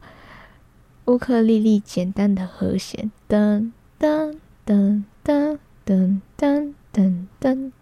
[1.07, 7.73] 乌克丽丽简单的和弦，噔噔噔噔噔噔噔噔，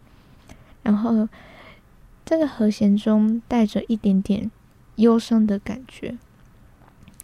[0.83, 1.29] 然后。
[2.23, 4.53] 这个和弦中带着一点点
[4.95, 6.17] 忧伤的感觉，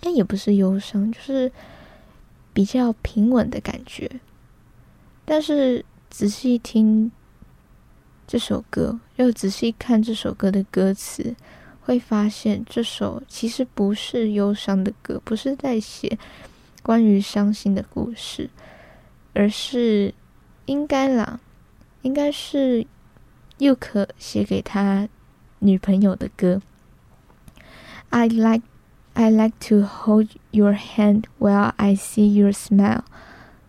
[0.07, 1.51] 但也不是忧伤，就是
[2.53, 4.09] 比较平稳的感觉。
[5.25, 7.11] 但是仔细听
[8.25, 11.35] 这首歌，又仔细看这首歌的歌词，
[11.81, 16.17] 会发现这首其实不是忧伤的歌，不是在写
[16.85, 18.49] 关于伤心的故事，
[19.35, 20.15] 而是
[20.67, 21.41] 应该啦，
[22.03, 22.87] 应该是。
[23.59, 25.09] 又可写给他
[25.61, 26.61] 女朋友的歌。
[28.11, 28.61] I like
[29.16, 33.04] I like to hold your hand while I see your smile.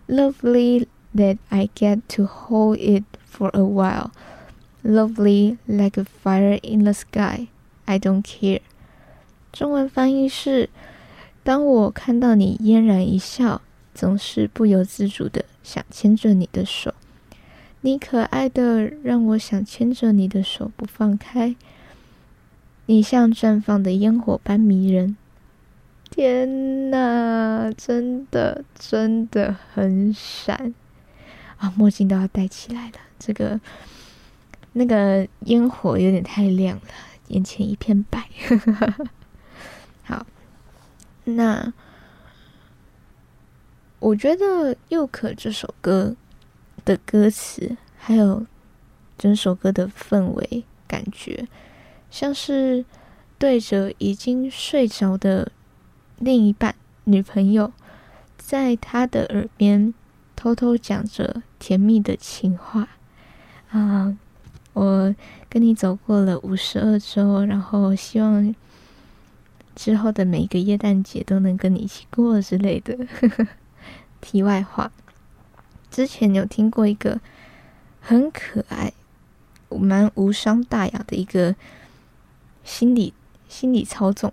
[0.07, 4.13] Lovely that I get to hold it for a while.
[4.83, 7.49] Lovely like a fire in the sky.
[7.85, 8.61] I don't care.
[9.53, 10.71] 中文翻译是：
[11.43, 13.61] 当我看到你嫣然一笑，
[13.93, 16.95] 总是不由自主的想牵着你的手。
[17.83, 21.57] 你可爱的，让我想牵着你的手不放开。
[22.87, 25.17] 你像绽放的烟火般迷人。
[26.18, 30.74] 天呐，真的真的很闪
[31.58, 31.72] 啊！
[31.78, 32.94] 墨镜都要戴起来了。
[33.20, 33.62] 这个
[34.74, 36.84] 那个烟火有点太亮了，
[37.28, 38.28] 眼前一片白。
[40.06, 40.26] 好，
[41.26, 41.72] 那
[44.00, 46.16] 我觉得《又可》这首歌。
[46.86, 48.46] 的歌词，还有
[49.18, 51.46] 整首歌的氛围感觉，
[52.10, 52.86] 像是
[53.38, 55.52] 对着已经睡着的
[56.20, 57.72] 另一半女朋友，
[58.38, 59.94] 在他的耳边
[60.36, 62.88] 偷偷讲着甜蜜的情话
[63.70, 64.18] 啊！
[64.74, 65.16] 我
[65.50, 68.54] 跟你走过了五十二周，然后希望
[69.76, 72.96] 之后的每个耶诞节都能跟你一起过之类的。
[74.22, 74.92] 题外话。
[75.90, 77.20] 之前有听过一个
[78.02, 78.94] 很可爱、
[79.70, 81.56] 蛮无伤大雅的一个
[82.64, 83.14] 心理
[83.48, 84.32] 心理操纵，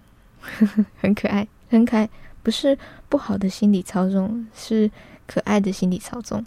[1.00, 2.08] 很可爱，很可爱，
[2.42, 4.90] 不是不好的心理操纵，是
[5.26, 6.44] 可爱的心理操纵。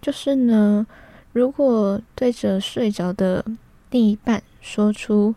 [0.00, 0.86] 就是呢，
[1.32, 3.44] 如果对着睡着的
[3.90, 5.34] 另一半说出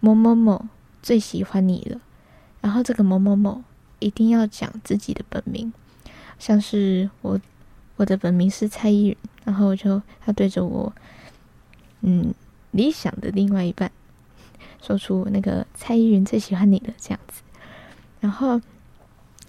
[0.00, 0.66] 某某某
[1.02, 2.00] 最喜欢你了，
[2.60, 3.62] 然后这个某某某
[3.98, 5.72] 一定要讲自己的本名，
[6.38, 7.40] 像是我。
[7.96, 10.92] 我的本名是蔡依云，然后就他对着我，
[12.00, 12.34] 嗯，
[12.72, 13.92] 理想的另外一半
[14.80, 17.42] 说出那个蔡依云最喜欢你的这样子，
[18.22, 18.60] 然后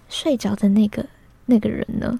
[0.08, 1.06] 睡着的那个
[1.46, 2.18] 那个人呢，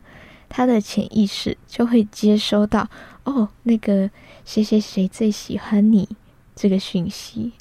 [0.48, 2.88] 他的潜意识就会接收到
[3.24, 4.09] 哦，那个
[4.44, 6.09] 谁谁谁最喜欢你
[6.55, 7.52] 这个讯息，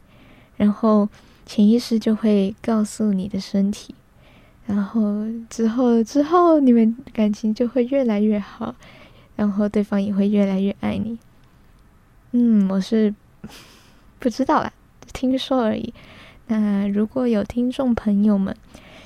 [0.58, 1.10] 然后
[1.46, 3.96] 潜意识就会告诉你的身体。
[4.68, 8.76] 然后之后之后，你们感情就会越来越好，
[9.36, 11.18] 然后对方也会越来越爱你。
[12.32, 13.14] 嗯，我是
[14.20, 14.72] 不知道啦，
[15.12, 15.94] 听说而已。
[16.48, 18.56] 那如果有听众朋友们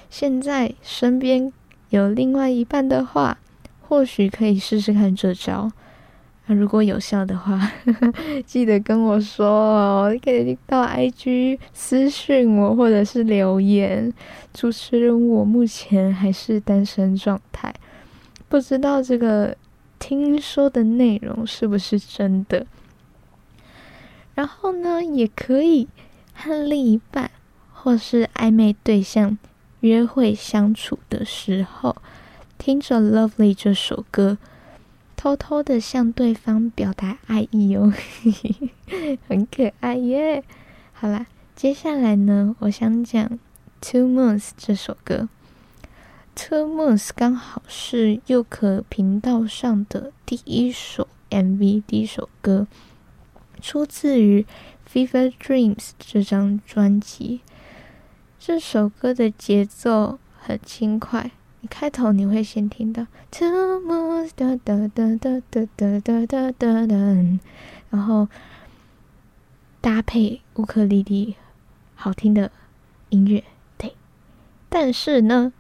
[0.10, 1.52] 现在身边
[1.90, 3.38] 有另外一半的话，
[3.82, 5.72] 或许可以试试看这招。
[6.50, 7.72] 那如果有效的话，
[8.46, 14.12] 记得跟我说哦，可以到 IG 私讯我，或者是留言。
[14.54, 17.74] 主持人，我目前还是单身状态，
[18.48, 19.56] 不知道这个
[20.00, 22.66] 听说的内容是不是真的。
[24.34, 25.88] 然后呢，也可以
[26.38, 27.32] 和另一半
[27.74, 29.38] 或是暧昧对象
[29.80, 31.96] 约会相处的时候，
[32.58, 34.38] 听着《Lovely》这首歌。
[35.20, 37.92] 偷偷的向对方表达爱意哦，
[39.28, 40.44] 很可爱耶。
[40.94, 41.26] 好啦，
[41.56, 43.28] 接下来呢，我想讲
[43.82, 45.28] 《Two Moons》这首歌，
[46.50, 52.68] 《Two Moons》刚好是又可频道上的第一首 MV，第一首歌，
[53.60, 54.44] 出自于
[54.92, 57.42] 《Fever Dreams》这张专辑。
[58.40, 61.32] 这首歌的节奏很轻快。
[61.60, 63.48] 你开头你会先听到 two
[63.82, 66.96] moons 哒哒哒哒哒哒哒哒哒，
[67.90, 68.28] 然后
[69.82, 71.36] 搭配乌克丽丽
[71.96, 72.52] 好听的
[73.10, 73.44] 音乐，
[73.78, 73.96] 对。
[74.70, 75.52] 但是呢，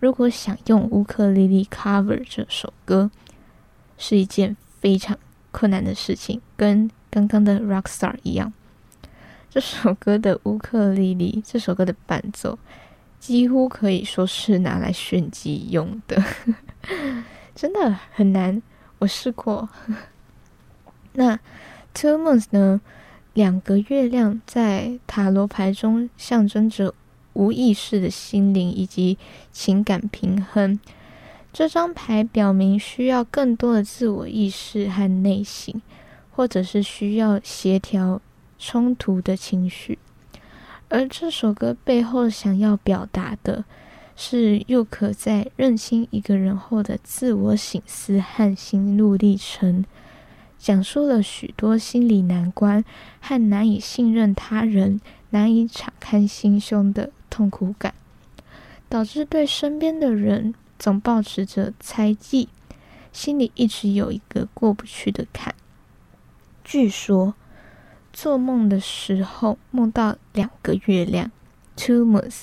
[0.00, 3.10] 如果想用乌克丽丽 cover 这首歌，
[3.96, 5.16] 是一件非常
[5.52, 8.52] 困难的事情，跟刚刚的 Rockstar 一样。
[9.50, 12.58] 这首歌的乌克丽丽，这首歌的伴奏。
[13.18, 16.22] 几乎可以说是拿来炫技用的，
[17.54, 18.62] 真的很难。
[18.98, 19.68] 我试过。
[21.12, 21.38] 那
[21.92, 22.80] Two Moons 呢？
[23.34, 26.92] 两个月亮在塔罗牌中象征着
[27.32, 29.18] 无意识的心灵以及
[29.52, 30.80] 情感平衡。
[31.52, 35.80] 这张牌表明需要更多的自我意识和内省，
[36.40, 38.22] 或者是需要协调
[38.58, 39.98] 冲突的情绪。
[40.88, 43.66] 而这首歌背后想要表达的，
[44.16, 49.84] 是又可在认清一个人后的自我醒思和心路历程，
[50.58, 52.82] 讲述了许多心理难关
[53.20, 57.92] 和难以信任他人、难以敞开心胸的痛苦感，
[58.88, 62.48] 导致对身边的人总保持着猜忌，
[63.12, 65.54] 心里一直有一个过不去的坎。
[66.70, 67.34] 据说。
[68.12, 71.30] 做梦的时候梦到两个月亮
[71.76, 72.42] ，two moons，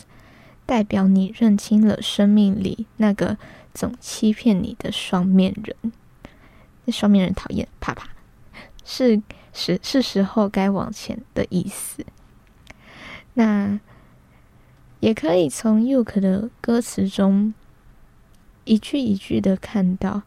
[0.66, 3.38] 代表你认清了生命里那个
[3.74, 5.94] 总欺骗你的双面人。
[6.86, 8.10] 那双面人讨厌，啪啪，
[8.86, 9.22] 是
[9.54, 12.06] 是是时候该往前的意思。
[13.34, 13.80] 那
[15.02, 17.54] 也可以从 Yuk 的歌词中
[18.64, 20.24] 一句一句的看到，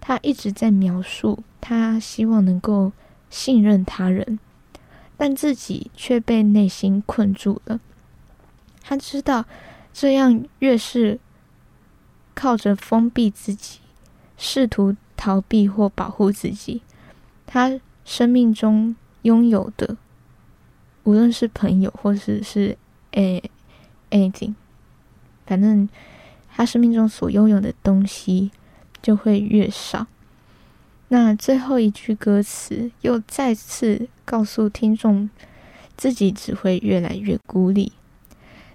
[0.00, 2.90] 他一直在描述他希望能够
[3.36, 4.38] 信任他人。
[5.18, 7.80] 但自己却被内心困住了。
[8.82, 9.46] 他知道，
[9.90, 11.18] 这样越是
[12.34, 13.78] 靠着封闭自己，
[14.36, 16.82] 试图逃避或保护自己，
[17.46, 19.96] 他生命中拥有的，
[21.04, 22.76] 无论是朋友或者是
[23.12, 23.42] 诶
[24.10, 24.54] anything，
[25.46, 25.88] 反正
[26.54, 28.50] 他生命中所拥有的东西
[29.00, 30.06] 就会越少。
[31.08, 35.30] 那最后一句歌词又再次告诉听众，
[35.96, 37.92] 自己只会越来越孤立。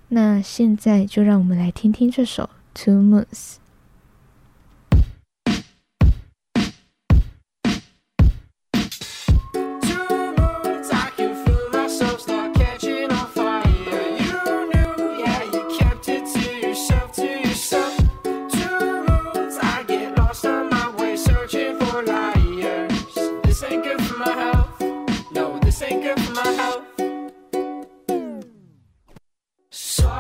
[0.08, 2.50] 那现在就让我们来听听这首
[2.86, 3.26] 《Two Moons》。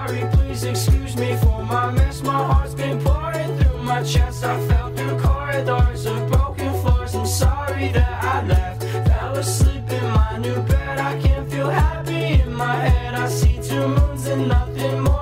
[0.07, 2.21] sorry, please excuse me for my mess.
[2.23, 4.43] My heart's been pouring through my chest.
[4.43, 7.13] I fell through corridors of broken floors.
[7.15, 8.83] I'm sorry that I left.
[8.83, 10.97] Fell asleep in my new bed.
[10.99, 13.13] I can't feel happy in my head.
[13.15, 15.20] I see two moons and nothing more.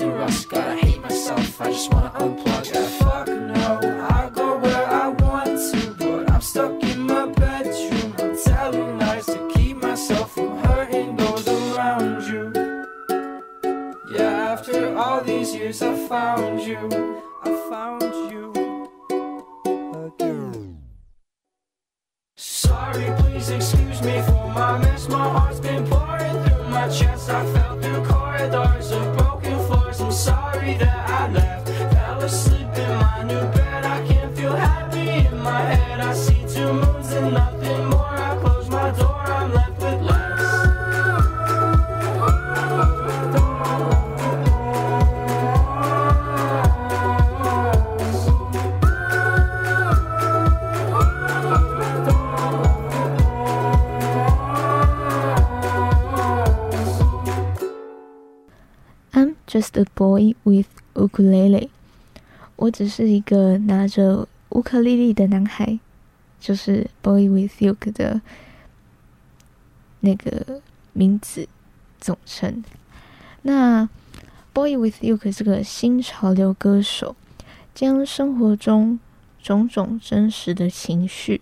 [0.00, 1.99] to rush I hate myself, I just want
[63.00, 65.78] 是一个拿着乌克丽丽的男孩，
[66.38, 68.20] 就是 Boy with Uke 的
[70.00, 70.60] 那个
[70.92, 71.48] 名字
[71.98, 72.62] 总称。
[73.42, 73.88] 那
[74.52, 77.16] Boy with Uke 这个新潮流歌手，
[77.74, 79.00] 将生活中
[79.42, 81.40] 种种真实的情绪，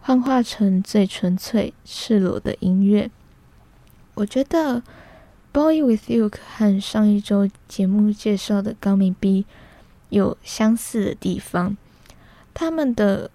[0.00, 3.10] 幻化成最纯粹、赤裸的音乐。
[4.14, 4.82] 我觉得。
[5.50, 9.46] Boy with You 和上一周节目介绍的高明 B
[10.10, 11.76] 有相似的地方，
[12.54, 13.30] 他们的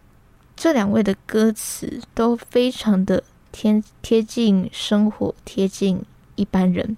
[0.55, 6.03] 这两位的歌词都非常的贴贴近生活，贴近
[6.35, 6.97] 一般人，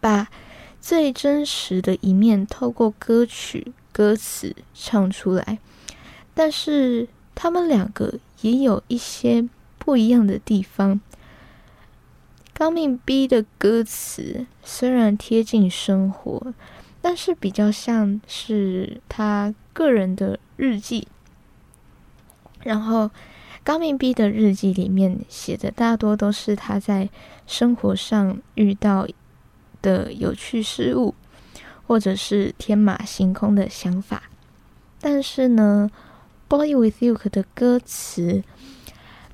[0.00, 0.28] 把
[0.80, 5.58] 最真实的一面透过歌曲歌词唱出来。
[6.34, 9.48] 但是他们两个也有一些
[9.78, 11.00] 不一样的地方。
[12.52, 16.54] 高命 B 的歌词虽然贴近生活，
[17.06, 21.06] 但是比较像是他个人的日记。
[22.64, 23.08] 然后
[23.62, 27.08] 高明 B 的日记里面写的大多都是他在
[27.46, 29.06] 生活上遇到
[29.80, 31.14] 的有趣事物，
[31.86, 34.24] 或者是天马行空的想法。
[35.00, 35.88] 但是呢，
[36.48, 38.42] 《Boy with You》的歌词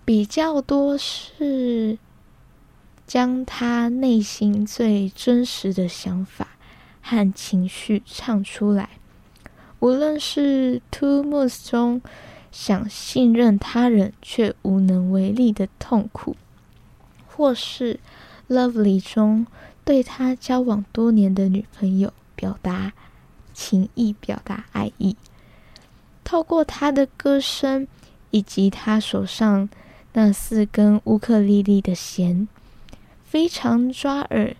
[0.05, 1.97] 比较多是。
[3.05, 6.52] 将他内心最真实的想法
[7.03, 8.89] 和情绪唱出来，
[9.81, 12.01] 无论是《Two Moons》中
[12.51, 16.37] 想信任他人却无能为力的痛苦，
[17.27, 17.99] 或是
[18.55, 19.47] 《Lovely》中
[19.85, 22.93] 对他交往多年的女朋友表达
[23.53, 25.17] 情意、表达爱意，
[26.23, 27.87] 透过他的歌声
[28.31, 29.69] 以及他手上
[30.13, 32.49] 那四根乌克丽丽的弦。
[33.25, 34.55] 非常抓耳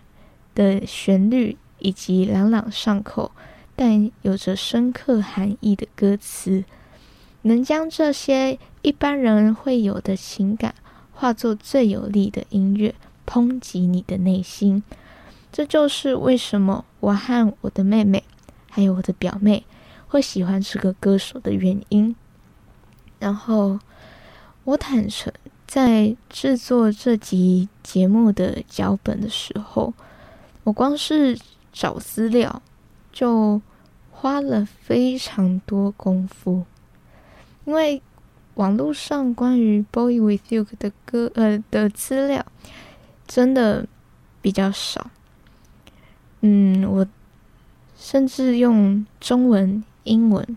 [0.55, 3.31] 的旋律，以及朗朗上口
[3.75, 6.63] 但有着深刻含义的歌词，
[7.43, 10.73] 能将这些一般人会有的情感
[11.11, 12.95] 化作最有力的音乐，
[13.27, 14.81] 抨击你的内心。
[15.51, 18.23] 这就是为什么我和我的妹妹，
[18.71, 19.63] 还有我的表妹
[20.07, 22.15] 会喜欢这个歌手的原因。
[23.19, 23.79] 然后，
[24.63, 25.31] 我坦诚。
[25.65, 29.91] 在制作这集节目的脚本的时候，
[30.63, 31.35] 我光是
[31.73, 32.61] 找资料
[33.11, 33.61] 就
[34.11, 36.65] 花了非常多功夫，
[37.65, 38.01] 因为
[38.53, 42.45] 网络上关于《Boy with You》的歌呃的资料
[43.27, 43.87] 真的
[44.41, 45.09] 比较少。
[46.41, 47.07] 嗯，我
[47.97, 50.55] 甚至用中文、英文，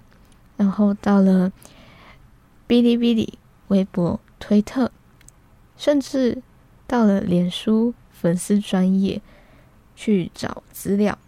[0.56, 1.50] 然后到了
[2.68, 3.38] 哔哩哔哩、
[3.68, 4.90] 微博、推特，
[5.76, 6.42] 甚至
[6.86, 9.22] 到了脸书粉丝专业
[9.96, 11.18] 去找资料，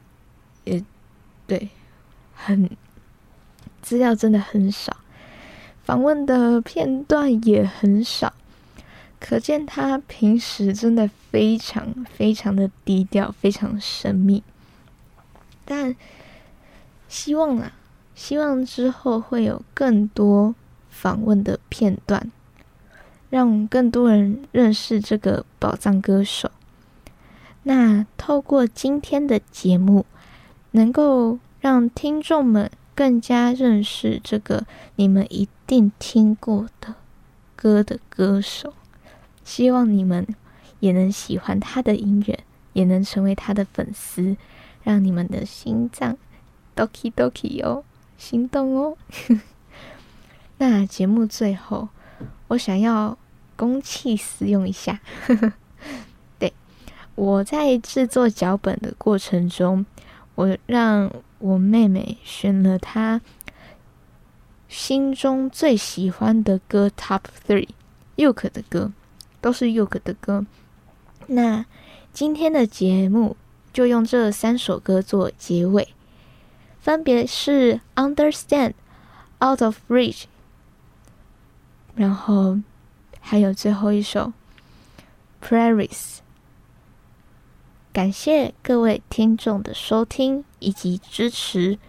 [0.65, 0.85] 也
[1.47, 1.71] 对，
[2.35, 2.71] 很
[3.83, 4.97] 资料真的很少，
[5.83, 8.35] 访问的片段也很少。
[9.19, 14.45] 可见他平时真的非常非常的低调，非常神秘。
[15.65, 15.97] 但
[17.09, 17.73] 希望啊，
[18.15, 20.55] 希望之后会有更多
[20.89, 22.31] 访问的片段，
[23.29, 26.51] 让更多人认识这个宝藏歌手。
[27.69, 30.07] 那透过今天的节目，
[30.71, 34.65] 能够让听众们更加认识这个
[34.97, 36.95] 你们一定听过的
[37.55, 38.73] 歌的歌手。
[39.45, 40.27] 希望你们
[40.81, 42.41] 也能喜欢他的音乐，
[42.73, 44.39] 也能成为他的粉丝，
[44.83, 46.17] 让你们的心脏
[46.75, 47.85] doki doki 哦，
[48.17, 48.97] 心动哦。
[50.57, 51.91] 那节目最后，
[52.49, 53.19] 我想要
[53.57, 55.01] 公器私用一下。
[55.27, 55.53] 呵呵
[57.19, 59.85] 我在制作脚本的过程中，
[60.37, 63.21] 我让我妹妹选了她
[64.69, 68.93] 心中最喜欢的歌 Top Three，Yuk 的歌。
[69.41, 70.45] 都是 Yuk 的歌，
[71.29, 71.65] 那
[72.13, 73.37] 今天的节目
[73.73, 75.95] 就用这三首歌做结尾，
[76.81, 78.73] 分别是 Understand、
[79.41, 80.25] Out of Reach，
[81.95, 82.59] 然后
[83.21, 84.33] 还有最后一首
[85.41, 86.19] Prairies。
[87.99, 91.81] 感谢各位听众的收听以及支持，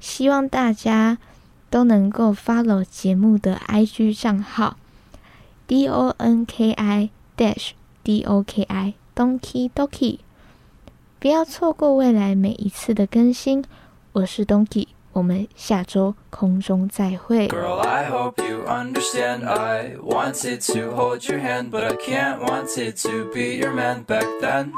[0.00, 1.18] 希望大家
[1.70, 4.76] 都能够 follow 节目的 IG 账号。
[5.68, 7.70] D O N K I dash
[8.02, 10.18] D O K I Donkey Donkey，
[11.20, 13.64] 不要错过未来每一次的更新。
[14.10, 17.46] 我是 Donkey，我们下周空中再会。
[17.46, 19.46] Girl, I hope you understand.
[19.46, 24.26] I wanted to hold your hand, but I can't wanted to be your man back
[24.40, 24.72] then.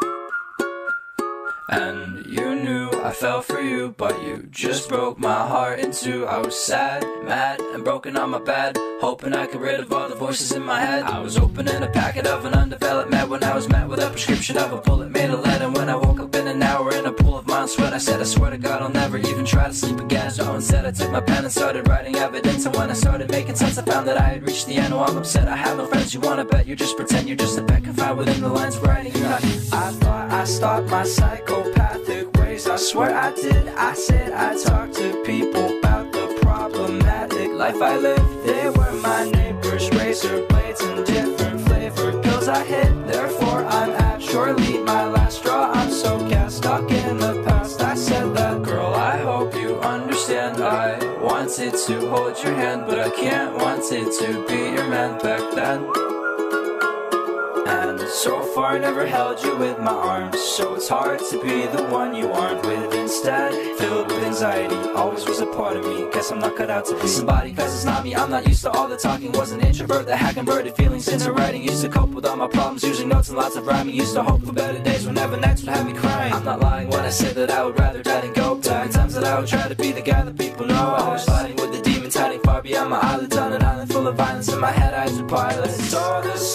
[1.68, 6.24] And you knew I fell for you, but you just broke my heart in two.
[6.24, 8.78] I was sad, mad, and broken on my bed.
[9.00, 11.02] Hoping I could rid of all the voices in my head.
[11.02, 14.08] I was opening a packet of an undeveloped med when I was met with a
[14.08, 15.60] prescription of a bullet made of lead.
[15.60, 17.98] And when I woke up in an hour in a pool of my sweat, I
[17.98, 20.30] said, I swear to God, I'll never even try to sleep again.
[20.30, 22.64] So instead, I took my pen and started writing evidence.
[22.64, 24.94] And when I started making sense, I found that I had reached the end.
[24.94, 25.46] Oh, I'm upset.
[25.46, 26.14] I have no friends.
[26.14, 26.66] You wanna bet?
[26.66, 29.12] You just pretend you're just a pet confined within the lines of writing.
[29.24, 29.38] I,
[30.00, 32.66] thought I stopped my psychopathic ways.
[32.66, 33.68] I swear I did.
[33.68, 35.75] I said I talked to people
[37.56, 38.44] life I live.
[38.44, 43.06] They were my neighbors, razor blades and different flavored pills I hit.
[43.06, 45.72] Therefore, I'm at surely my last straw.
[45.72, 47.80] I'm so gassed, stuck in the past.
[47.80, 50.62] I said that, girl, I hope you understand.
[50.62, 55.42] I wanted to hold your hand, but I can't wanted to be your man back
[55.54, 56.25] then.
[58.08, 60.40] So far, I never held you with my arms.
[60.40, 62.94] So it's hard to be the one you aren't with.
[62.94, 66.08] Instead, filled with anxiety, always was a part of me.
[66.12, 68.14] Guess I'm not cut out to be somebody, cause it's not me.
[68.14, 69.32] I'm not used to all the talking.
[69.32, 71.62] Was an introvert that had converted feelings into writing.
[71.62, 73.94] Used to cope with all my problems using notes and lots of rhyming.
[73.94, 76.32] Used to hope for better days whenever next would have me crying.
[76.32, 78.90] I'm not lying when I say that I would rather die than go back.
[78.90, 80.94] Times that I would try to be the guy that people know.
[80.94, 84.06] I was fighting with the demons hiding far beyond my eyelids on an island full
[84.06, 84.48] of violence.
[84.48, 85.75] In my head, eyes are pilot.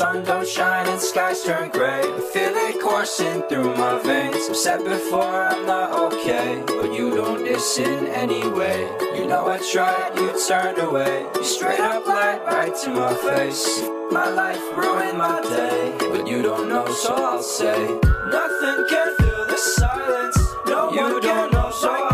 [0.01, 2.01] Sun don't shine and skies turn gray.
[2.01, 4.49] I feel it coursing through my veins.
[4.49, 8.89] I've said before I'm not okay, but you don't listen anyway.
[9.15, 11.27] You know I tried, you turned away.
[11.35, 13.83] You straight up lied right to my face.
[14.09, 19.45] My life ruined my day, but you don't know, so I'll say nothing can fill
[19.45, 20.37] the silence.
[20.65, 22.10] No you one don't know, so I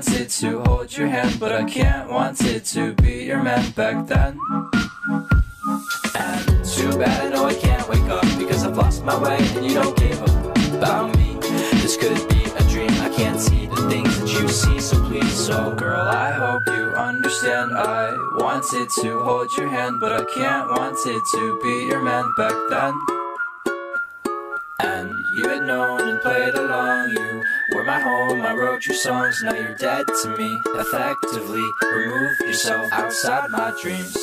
[0.00, 4.40] wanted to hold your hand, but I can't wanted to be your man back then.
[6.16, 9.66] And too bad I know I can't wake up because I've lost my way and
[9.66, 11.36] you don't give up about me.
[11.82, 12.90] This could be a dream.
[13.02, 16.94] I can't see the things that you see, so please, so girl, I hope you
[16.96, 17.72] understand.
[17.76, 22.54] I wanted to hold your hand, but I can't wanted to be your man back
[22.70, 23.29] then.
[24.82, 27.10] And you had known and played along.
[27.10, 28.42] You were my home.
[28.42, 29.42] I wrote your songs.
[29.42, 30.60] Now you're dead to me.
[30.66, 34.16] Effectively, remove yourself outside my dreams.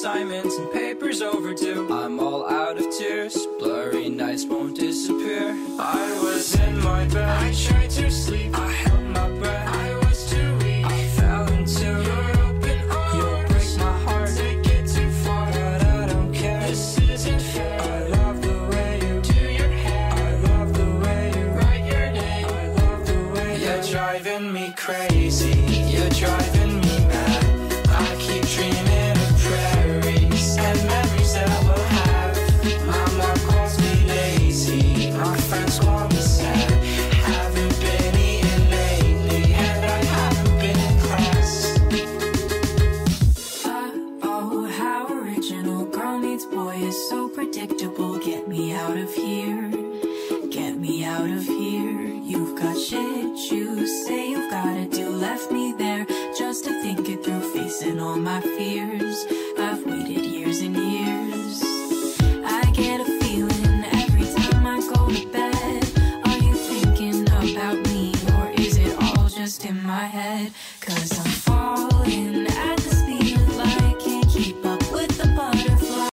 [0.00, 1.86] assignments and papers overdue.
[1.92, 5.50] I'm all out of tears, blurry nights won't disappear.
[5.78, 8.58] I was in my bed, I tried to sleep.
[8.58, 8.89] I